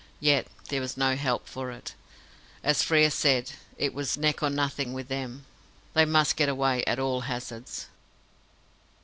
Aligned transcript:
Yet 0.19 0.47
there 0.69 0.81
was 0.81 0.97
no 0.97 1.15
help 1.15 1.47
for 1.47 1.69
it. 1.69 1.93
As 2.63 2.81
Frere 2.81 3.11
said, 3.11 3.51
it 3.77 3.93
was 3.93 4.17
"neck 4.17 4.41
or 4.41 4.49
nothing 4.49 4.93
with 4.93 5.09
them". 5.09 5.45
They 5.93 6.05
must 6.05 6.35
get 6.35 6.49
away 6.49 6.83
at 6.85 6.97
all 6.97 7.21
hazards. 7.21 7.85